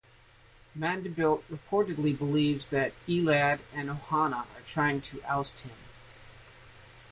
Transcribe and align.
Mandelblit 0.75 1.43
reportedly 1.47 2.17
believes 2.17 2.69
that 2.69 2.91
Eldad 3.07 3.59
and 3.71 3.87
Ohana 3.87 4.47
are 4.57 4.65
trying 4.65 4.99
to 5.01 5.21
oust 5.31 5.59
him. 5.59 5.75